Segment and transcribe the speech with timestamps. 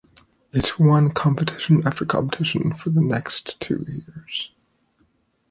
[0.51, 4.49] It won competition after competition for the next two years.